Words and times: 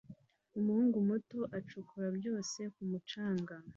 Umuhungu 0.57 0.97
muto 1.09 1.39
acukura 1.57 2.07
byose 2.17 2.59
ku 2.73 2.81
mucanga 2.89 3.55